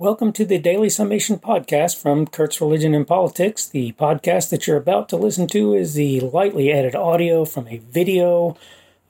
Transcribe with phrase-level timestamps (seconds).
[0.00, 3.66] Welcome to the Daily Summation podcast from Kurt's Religion and Politics.
[3.66, 7.76] The podcast that you're about to listen to is the lightly edited audio from a
[7.76, 8.56] video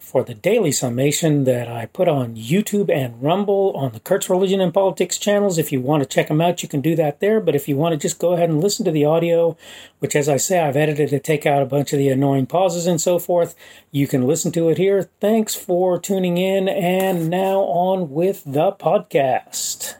[0.00, 4.60] for the Daily Summation that I put on YouTube and Rumble on the Kurt's Religion
[4.60, 5.58] and Politics channels.
[5.58, 7.40] If you want to check them out, you can do that there.
[7.40, 9.56] But if you want to just go ahead and listen to the audio,
[10.00, 12.88] which, as I say, I've edited to take out a bunch of the annoying pauses
[12.88, 13.54] and so forth,
[13.92, 15.08] you can listen to it here.
[15.20, 16.68] Thanks for tuning in.
[16.68, 19.99] And now on with the podcast.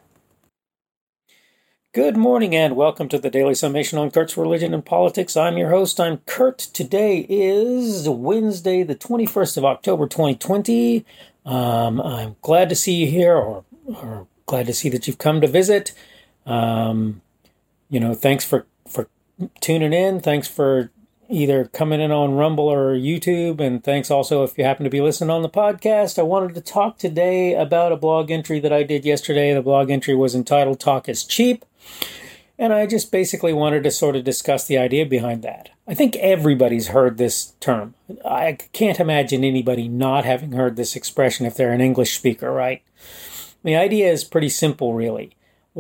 [1.93, 5.37] Good morning and welcome to the Daily Summation on Kurt's Religion and Politics.
[5.37, 5.99] I'm your host.
[5.99, 6.59] I'm Kurt.
[6.59, 11.05] Today is Wednesday, the 21st of October, 2020.
[11.45, 15.41] Um, I'm glad to see you here, or, or glad to see that you've come
[15.41, 15.93] to visit.
[16.47, 17.23] Um,
[17.89, 19.09] you know, thanks for for
[19.61, 20.21] tuning in.
[20.21, 20.93] Thanks for
[21.31, 25.01] either coming in on Rumble or YouTube, and thanks also if you happen to be
[25.01, 26.19] listening on the podcast.
[26.19, 29.55] I wanted to talk today about a blog entry that I did yesterday.
[29.55, 31.65] The blog entry was entitled "Talk is Cheap."
[32.59, 35.71] And I just basically wanted to sort of discuss the idea behind that.
[35.89, 37.95] I think everybody's heard this term.
[38.23, 42.83] I can't imagine anybody not having heard this expression if they're an English speaker, right?
[43.65, 45.31] The idea is pretty simple, really.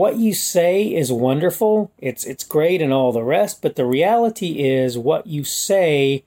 [0.00, 4.66] What you say is wonderful, it's, it's great and all the rest, but the reality
[4.66, 6.24] is what you say,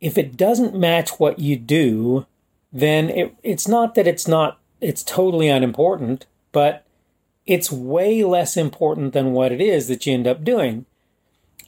[0.00, 2.24] if it doesn't match what you do,
[2.72, 6.86] then it, it's not that it's not, it's totally unimportant, but
[7.44, 10.86] it's way less important than what it is that you end up doing.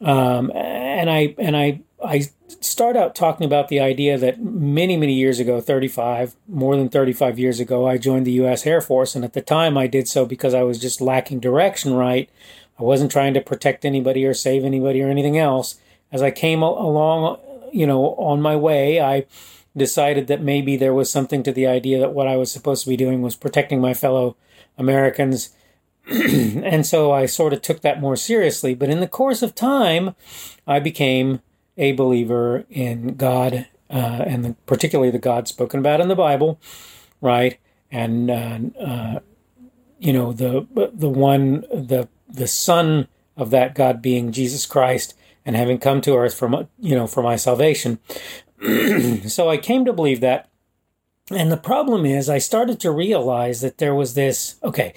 [0.00, 2.22] Um, and I and I I
[2.61, 7.39] start out talking about the idea that many many years ago, 35 more than 35
[7.39, 8.67] years ago, I joined the U.S.
[8.67, 11.95] Air Force, and at the time I did so because I was just lacking direction.
[11.95, 12.28] Right,
[12.78, 15.78] I wasn't trying to protect anybody or save anybody or anything else.
[16.11, 17.39] As I came along,
[17.73, 19.25] you know, on my way, I
[19.77, 22.91] decided that maybe there was something to the idea that what I was supposed to
[22.91, 24.36] be doing was protecting my fellow
[24.77, 25.50] Americans
[26.11, 28.75] and so I sort of took that more seriously.
[28.75, 30.14] But in the course of time,
[30.67, 31.41] I became
[31.77, 36.61] a believer in God, uh, and the, particularly the God spoken about in the Bible,
[37.20, 37.58] right?
[37.91, 39.20] And uh, uh,
[39.98, 45.14] you know the the one the the Son of that God being Jesus Christ,
[45.45, 47.98] and having come to earth for you know for my salvation.
[49.27, 50.48] so I came to believe that.
[51.30, 54.92] And the problem is, I started to realize that there was this okay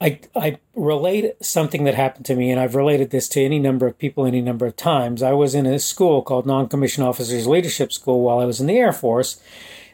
[0.00, 3.86] I, I relate something that happened to me, and I've related this to any number
[3.86, 5.22] of people any number of times.
[5.22, 8.66] I was in a school called Non Commissioned Officers Leadership School while I was in
[8.66, 9.40] the Air Force,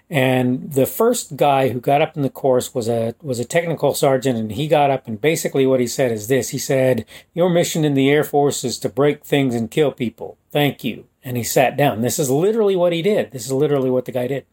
[0.08, 3.94] and the first guy who got up in the course was a was a technical
[3.94, 7.50] sergeant, and he got up and basically what he said is this: he said, "Your
[7.50, 10.38] mission in the Air Force is to break things and kill people.
[10.52, 12.02] Thank you." And he sat down.
[12.02, 13.32] This is literally what he did.
[13.32, 14.46] This is literally what the guy did.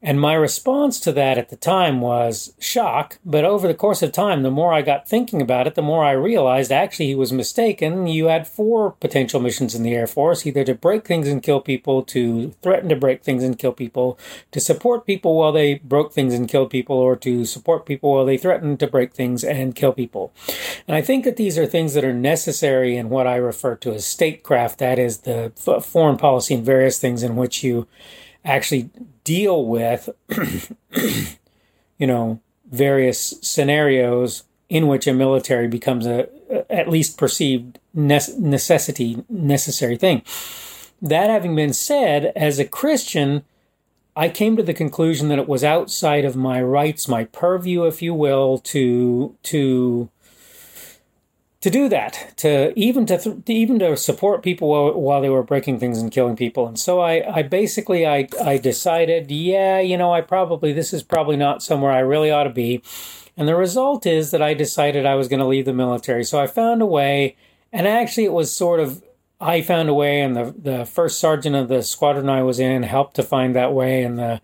[0.00, 3.18] And my response to that at the time was shock.
[3.24, 6.04] But over the course of time, the more I got thinking about it, the more
[6.04, 8.06] I realized actually he was mistaken.
[8.06, 11.60] You had four potential missions in the Air Force either to break things and kill
[11.60, 14.16] people, to threaten to break things and kill people,
[14.52, 18.24] to support people while they broke things and killed people, or to support people while
[18.24, 20.32] they threatened to break things and kill people.
[20.86, 23.94] And I think that these are things that are necessary in what I refer to
[23.94, 25.50] as statecraft that is, the
[25.82, 27.88] foreign policy and various things in which you
[28.56, 28.90] actually
[29.24, 30.08] deal with,
[31.98, 36.28] you know, various scenarios in which a military becomes a,
[36.70, 40.22] at least perceived necessity, necessary thing.
[41.00, 43.44] That having been said, as a Christian,
[44.16, 48.02] I came to the conclusion that it was outside of my rights, my purview, if
[48.02, 50.10] you will, to to
[51.60, 55.28] to do that, to even to, th- to even to support people while, while, they
[55.28, 56.68] were breaking things and killing people.
[56.68, 61.02] And so I, I basically I, I decided, yeah, you know, I probably this is
[61.02, 62.82] probably not somewhere I really ought to be.
[63.36, 66.24] And the result is that I decided I was going to leave the military.
[66.24, 67.36] So I found a way,
[67.72, 69.02] and actually it was sort of
[69.40, 72.82] I found a way, and the the first sergeant of the squadron I was in
[72.82, 74.40] helped to find that way, and the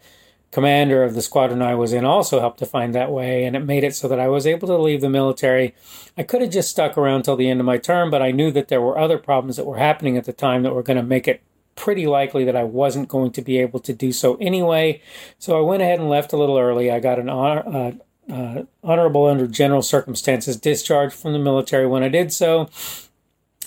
[0.55, 3.65] commander of the squadron I was in also helped to find that way, and it
[3.65, 5.75] made it so that I was able to leave the military.
[6.17, 8.53] I could have just stuck around till the end of my term, but I knew
[8.53, 11.03] that there were other problems that were happening at the time that were going to
[11.03, 11.43] make it
[11.75, 15.03] pretty likely that I wasn't going to be able to do so anyway.
[15.41, 16.89] So I went ahead and left a little early.
[16.89, 22.05] I got an honor, uh, uh, honorable under general circumstances discharge from the military when
[22.05, 22.71] I did so.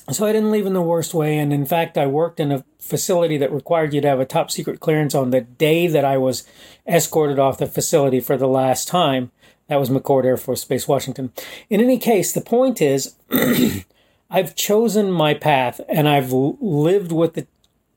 [0.10, 1.38] So I didn't leave in the worst way.
[1.38, 4.50] And in fact, I worked in a facility that required you to have a top
[4.52, 6.48] secret clearance on the day that I was
[6.88, 9.32] escorted off the facility for the last time.
[9.68, 11.34] That was McChord Air Force Base, Washington.
[11.70, 13.16] In any case, the point is
[14.30, 17.48] I've chosen my path and I've lived with the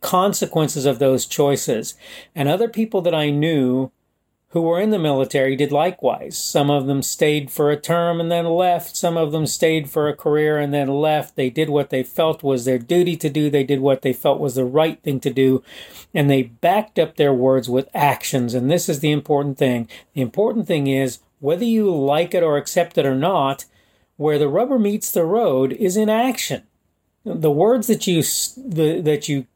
[0.00, 1.94] consequences of those choices.
[2.34, 3.92] And other people that I knew
[4.50, 6.36] who were in the military did likewise.
[6.36, 8.96] Some of them stayed for a term and then left.
[8.96, 11.36] Some of them stayed for a career and then left.
[11.36, 13.48] They did what they felt was their duty to do.
[13.48, 15.62] They did what they felt was the right thing to do.
[16.12, 18.52] And they backed up their words with actions.
[18.52, 19.88] And this is the important thing.
[20.14, 23.66] The important thing is whether you like it or accept it or not,
[24.16, 26.64] where the rubber meets the road is in action.
[27.24, 29.46] The words that you that you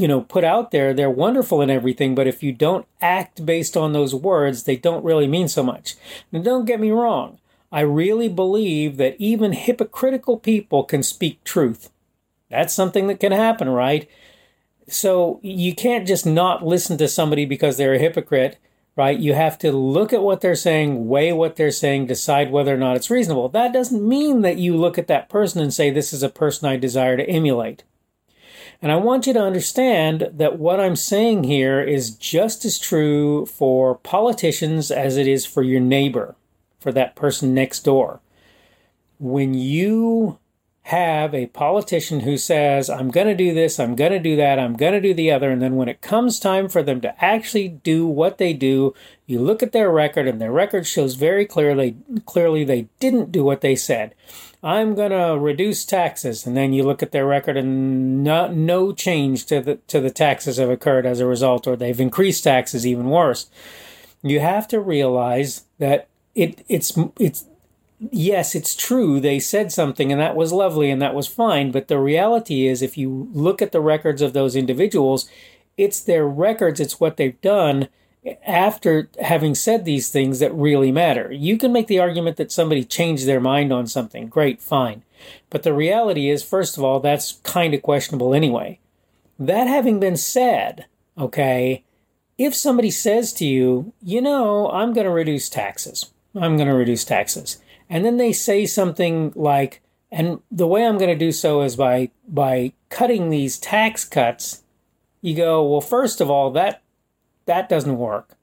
[0.00, 3.76] you know put out there they're wonderful and everything but if you don't act based
[3.76, 5.96] on those words they don't really mean so much.
[6.32, 7.38] Now don't get me wrong.
[7.72, 11.90] I really believe that even hypocritical people can speak truth.
[12.48, 14.08] That's something that can happen right?
[14.88, 18.58] So you can't just not listen to somebody because they're a hypocrite
[18.96, 19.18] right?
[19.18, 22.78] You have to look at what they're saying weigh what they're saying decide whether or
[22.78, 23.48] not it's reasonable.
[23.48, 26.68] That doesn't mean that you look at that person and say this is a person
[26.68, 27.84] i desire to emulate
[28.82, 33.44] and I want you to understand that what I'm saying here is just as true
[33.46, 36.34] for politicians as it is for your neighbor,
[36.78, 38.20] for that person next door.
[39.18, 40.38] When you
[40.84, 44.58] have a politician who says, I'm going to do this, I'm going to do that,
[44.58, 47.24] I'm going to do the other, and then when it comes time for them to
[47.24, 48.94] actually do what they do,
[49.26, 51.96] you look at their record, and their record shows very clearly,
[52.26, 54.14] clearly they didn't do what they said.
[54.62, 58.92] I'm going to reduce taxes, and then you look at their record, and not, no
[58.92, 62.86] change to the to the taxes have occurred as a result, or they've increased taxes
[62.86, 63.48] even worse.
[64.22, 67.44] You have to realize that it it's it's
[68.10, 71.70] yes, it's true they said something, and that was lovely, and that was fine.
[71.70, 75.28] But the reality is, if you look at the records of those individuals,
[75.76, 77.88] it's their records, it's what they've done
[78.46, 81.32] after having said these things that really matter.
[81.32, 84.28] You can make the argument that somebody changed their mind on something.
[84.28, 85.02] Great, fine.
[85.48, 88.78] But the reality is, first of all, that's kind of questionable anyway.
[89.38, 90.86] That having been said,
[91.16, 91.84] okay,
[92.36, 96.74] if somebody says to you, you know, I'm going to reduce taxes, I'm going to
[96.74, 101.32] reduce taxes, and then they say something like, and the way I'm going to do
[101.32, 104.62] so is by by cutting these tax cuts,
[105.22, 106.82] you go, well, first of all, that
[107.46, 108.36] that doesn't work.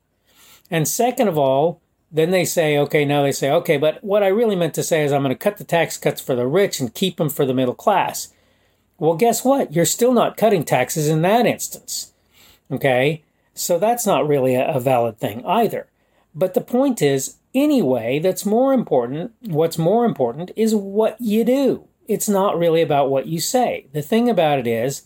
[0.69, 1.81] And second of all,
[2.11, 5.03] then they say, okay, now they say, okay, but what I really meant to say
[5.03, 7.45] is I'm going to cut the tax cuts for the rich and keep them for
[7.45, 8.33] the middle class.
[8.97, 9.73] Well, guess what?
[9.73, 12.13] You're still not cutting taxes in that instance.
[12.71, 13.23] Okay?
[13.53, 15.87] So that's not really a, a valid thing either.
[16.33, 19.33] But the point is, anyway, that's more important.
[19.41, 21.87] What's more important is what you do.
[22.07, 23.87] It's not really about what you say.
[23.91, 25.03] The thing about it is,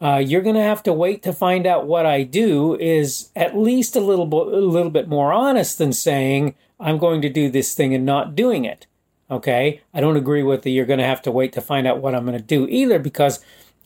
[0.00, 3.56] uh, you're going to have to wait to find out what I do is at
[3.56, 7.48] least a little, bo- a little bit more honest than saying I'm going to do
[7.50, 8.86] this thing and not doing it.
[9.30, 12.02] Okay, I don't agree with the you're going to have to wait to find out
[12.02, 13.42] what I'm going to do either because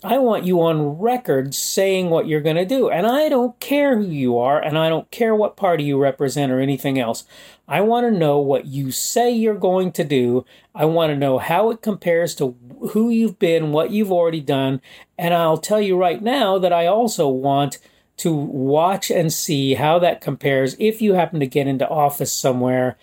[0.07, 2.89] I want you on record saying what you're going to do.
[2.89, 6.53] And I don't care who you are, and I don't care what party you represent
[6.53, 7.25] or anything else.
[7.67, 10.45] I want to know what you say you're going to do.
[10.77, 12.55] I want to know how it compares to
[12.93, 14.81] who you've been, what you've already done.
[15.19, 17.79] And I'll tell you right now that I also want
[18.19, 22.97] to watch and see how that compares if you happen to get into office somewhere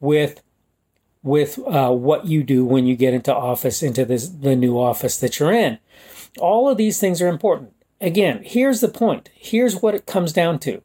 [0.00, 0.40] with
[1.22, 5.18] with uh, what you do when you get into office into this the new office
[5.18, 5.78] that you're in
[6.38, 7.72] all of these things are important.
[8.00, 9.30] Again, here's the point.
[9.34, 10.82] Here's what it comes down to.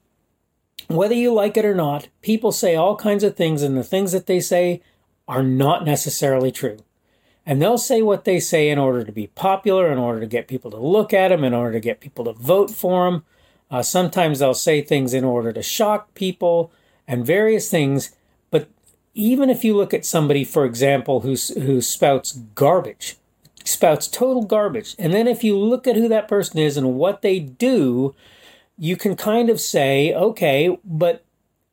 [0.87, 4.11] Whether you like it or not, people say all kinds of things, and the things
[4.11, 4.81] that they say
[5.27, 6.79] are not necessarily true.
[7.45, 10.47] And they'll say what they say in order to be popular, in order to get
[10.47, 13.25] people to look at them, in order to get people to vote for them.
[13.69, 16.71] Uh, sometimes they'll say things in order to shock people
[17.07, 18.15] and various things.
[18.51, 18.69] But
[19.13, 23.17] even if you look at somebody, for example, who, who spouts garbage,
[23.63, 24.95] spouts total garbage.
[24.97, 28.15] And then if you look at who that person is and what they do,
[28.77, 31.23] you can kind of say, okay, but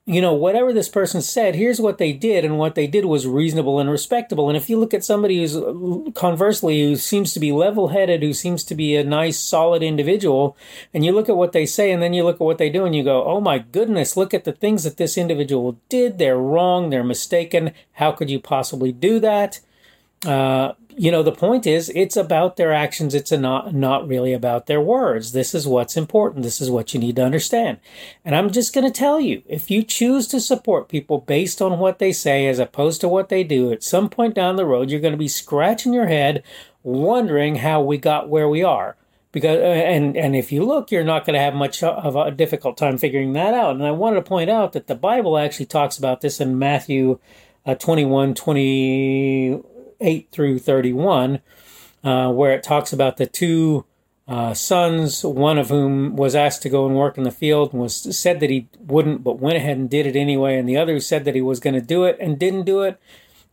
[0.09, 3.27] you know, whatever this person said, here's what they did, and what they did was
[3.27, 4.49] reasonable and respectable.
[4.49, 5.55] And if you look at somebody who's
[6.15, 10.57] conversely, who seems to be level headed, who seems to be a nice, solid individual,
[10.95, 12.87] and you look at what they say, and then you look at what they do,
[12.87, 16.17] and you go, oh my goodness, look at the things that this individual did.
[16.17, 17.73] They're wrong, they're mistaken.
[17.93, 19.61] How could you possibly do that?
[20.25, 23.15] Uh, you know, the point is, it's about their actions.
[23.15, 25.31] It's not not really about their words.
[25.31, 26.43] This is what's important.
[26.43, 27.79] This is what you need to understand.
[28.25, 31.79] And I'm just going to tell you, if you choose to support people based on
[31.79, 34.91] what they say as opposed to what they do, at some point down the road,
[34.91, 36.43] you're going to be scratching your head,
[36.83, 38.97] wondering how we got where we are.
[39.31, 42.33] Because uh, and and if you look, you're not going to have much of a
[42.33, 43.77] difficult time figuring that out.
[43.77, 47.21] And I wanted to point out that the Bible actually talks about this in Matthew
[47.65, 49.63] uh, 21, 20
[50.01, 51.41] 8 through 31,
[52.05, 53.85] uh, where it talks about the two
[54.29, 57.81] uh, sons, one of whom was asked to go and work in the field and
[57.81, 61.01] was said that he wouldn't, but went ahead and did it anyway, and the other
[61.01, 63.01] said that he was going to do it and didn't do it.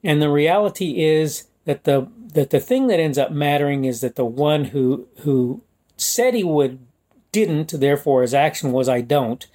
[0.03, 4.17] And the reality is that the that the thing that ends up mattering is that
[4.17, 5.61] the one who who
[5.95, 6.79] said he would
[7.31, 9.47] didn't, therefore his action was I don't,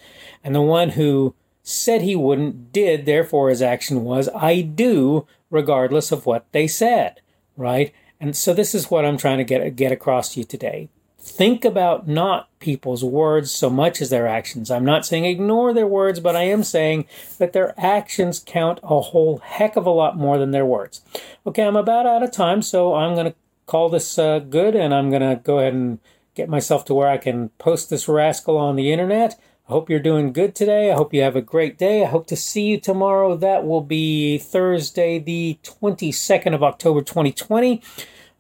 [0.43, 1.35] and the one who
[1.71, 7.21] said he wouldn't did, therefore his action was I do, regardless of what they said,
[7.57, 7.93] right?
[8.21, 10.89] And so this is what I'm trying to get get across to you today
[11.21, 14.71] think about not people's words so much as their actions.
[14.71, 17.07] I'm not saying ignore their words, but I am saying
[17.39, 21.03] that their actions count a whole heck of a lot more than their words.
[21.47, 23.35] Okay, I'm about out of time, so I'm going to
[23.67, 25.99] call this uh, good and I'm going to go ahead and
[26.35, 29.39] get myself to where I can post this rascal on the internet.
[29.71, 30.91] I hope you're doing good today.
[30.91, 32.03] I hope you have a great day.
[32.03, 33.37] I hope to see you tomorrow.
[33.37, 37.81] That will be Thursday, the 22nd of October, 2020.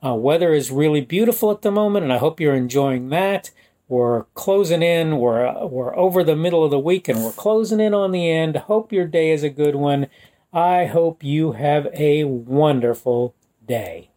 [0.04, 3.52] Uh, weather is really beautiful at the moment, and I hope you're enjoying that.
[3.86, 5.18] We're closing in.
[5.18, 8.28] We're uh, we're over the middle of the week, and we're closing in on the
[8.28, 8.56] end.
[8.56, 10.08] Hope your day is a good one.
[10.52, 14.09] I hope you have a wonderful day.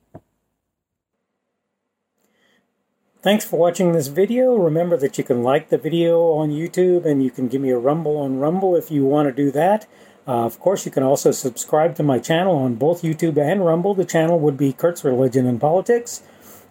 [3.24, 4.58] Thanks for watching this video.
[4.58, 7.78] Remember that you can like the video on YouTube and you can give me a
[7.78, 9.88] rumble on Rumble if you want to do that.
[10.28, 13.94] Uh, of course, you can also subscribe to my channel on both YouTube and Rumble.
[13.94, 16.24] The channel would be Kurt's Religion and Politics.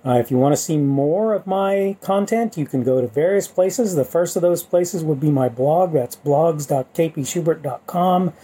[0.04, 3.49] Uh, if you want to see more of my content, you can go to various
[3.49, 3.94] places.
[3.94, 5.94] The first of those places would be my blog.
[5.94, 8.35] That's blogs.kpschubert.com.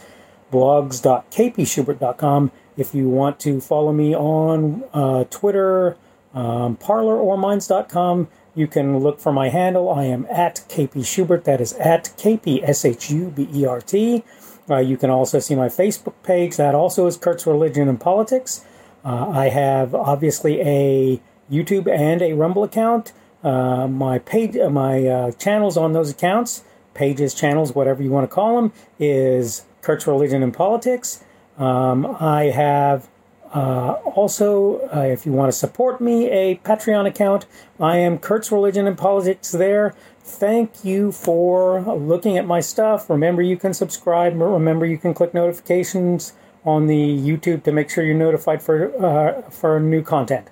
[0.50, 2.52] Blogs.kpschubert.com.
[2.78, 5.98] If you want to follow me on uh, Twitter,
[6.34, 9.90] um, Parler, or Minds.com, you can look for my handle.
[9.90, 11.44] I am at KP Schubert.
[11.44, 14.24] That is at KP S H U B E R T.
[14.68, 16.56] Uh, you can also see my Facebook page.
[16.56, 18.64] That also is Kurt's Religion and Politics.
[19.04, 21.20] Uh, I have obviously a
[21.50, 23.12] YouTube and a Rumble account.
[23.42, 28.28] Uh, my page, uh, my uh, channels on those accounts, pages, channels, whatever you want
[28.28, 31.24] to call them, is Kurt's Religion and Politics.
[31.56, 33.08] Um, I have
[33.52, 37.46] uh, also, uh, if you want to support me, a Patreon account.
[37.80, 39.94] I am Kurt's Religion and Politics there.
[40.20, 43.08] Thank you for looking at my stuff.
[43.08, 44.34] Remember, you can subscribe.
[44.34, 49.42] Remember, you can click notifications on the YouTube to make sure you're notified for uh,
[49.50, 50.48] for new content.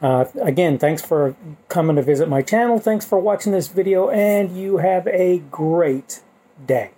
[0.00, 1.36] Uh, again, thanks for
[1.68, 2.80] coming to visit my channel.
[2.80, 6.20] Thanks for watching this video, and you have a great
[6.66, 6.90] day.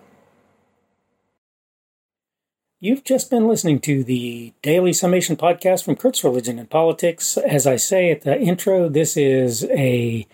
[2.84, 7.38] You've just been listening to the Daily Summation podcast from Kurt's Religion and Politics.
[7.38, 10.26] As I say at the intro, this is a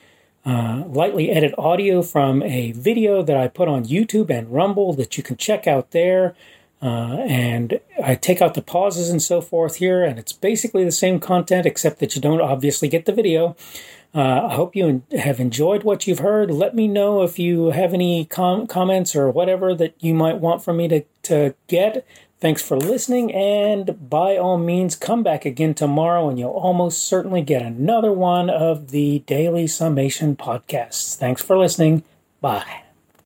[0.44, 5.16] uh, lightly edited audio from a video that I put on YouTube and Rumble that
[5.16, 6.34] you can check out there.
[6.82, 10.90] Uh, and I take out the pauses and so forth here, and it's basically the
[10.90, 13.54] same content except that you don't obviously get the video.
[14.12, 16.50] Uh, I hope you have enjoyed what you've heard.
[16.50, 20.64] Let me know if you have any com- comments or whatever that you might want
[20.64, 22.04] from me to, to get.
[22.40, 27.42] Thanks for listening, and by all means, come back again tomorrow, and you'll almost certainly
[27.42, 31.16] get another one of the Daily Summation podcasts.
[31.16, 32.02] Thanks for listening.
[32.40, 32.84] Bye.